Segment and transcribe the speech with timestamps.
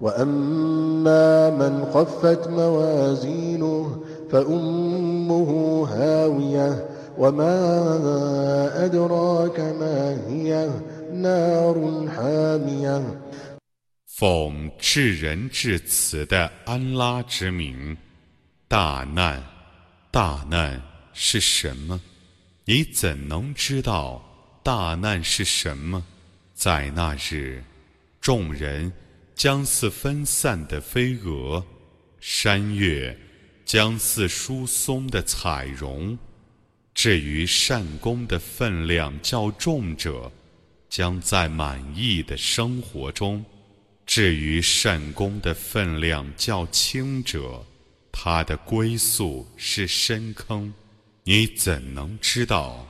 [0.00, 5.50] وأما من خفت موازينه فأمه
[5.90, 7.54] هاوية وما
[8.84, 10.70] أدراك ما هي
[11.12, 13.02] نار حامية
[14.06, 17.96] 奉至仁至慈的安拉之名，
[18.68, 19.42] 大难，
[20.10, 20.80] 大难
[21.12, 22.00] 是什么？
[22.64, 24.22] 你怎能知道
[24.62, 26.02] 大难是什么？
[26.54, 27.64] 在那日，
[28.20, 28.92] 众人
[29.37, 31.63] 将似分散的飞蛾，
[32.19, 33.15] 山岳
[33.63, 36.17] 将似疏松的彩绒。
[36.95, 40.31] 至于善功的分量较重者，
[40.89, 43.39] 将在满意的生活中；
[44.07, 47.63] 至于善功的分量较轻者，
[48.11, 50.73] 他的归宿是深坑。
[51.23, 52.87] 你怎能知道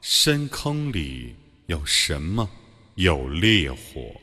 [0.00, 1.34] 深坑里
[1.66, 2.48] 有什么？
[2.94, 4.14] 有烈火。